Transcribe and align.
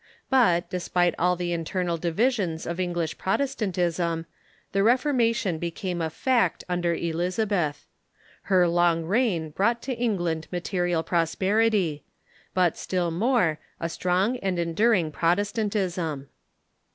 But, 0.31 0.67
despite 0.71 1.13
all 1.19 1.35
the 1.35 1.51
internal 1.53 1.95
divisions 1.95 2.65
of 2.65 2.79
English 2.79 3.19
Protestantism, 3.19 4.25
the 4.71 4.79
Reforma 4.79 5.35
tion 5.35 5.59
became 5.59 6.01
a 6.01 6.09
fact 6.09 6.63
under 6.67 6.95
Elizabeth. 6.95 7.85
Her 8.49 8.67
long 8.67 9.05
reign 9.05 9.51
brought 9.51 9.79
to 9.83 9.93
England 9.93 10.47
material 10.51 11.03
prosperity; 11.03 12.03
but, 12.55 12.79
still 12.79 13.11
more, 13.11 13.59
a 13.79 13.89
strong 13.89 14.37
and 14.37 14.57
enduring 14.57 15.11
Protestantism. 15.11 16.29